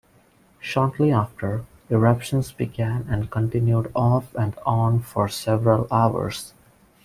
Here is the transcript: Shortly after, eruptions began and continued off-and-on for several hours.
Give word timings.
Shortly 0.59 1.11
after, 1.11 1.63
eruptions 1.91 2.51
began 2.51 3.05
and 3.07 3.29
continued 3.29 3.91
off-and-on 3.93 5.01
for 5.03 5.29
several 5.29 5.85
hours. 5.91 6.55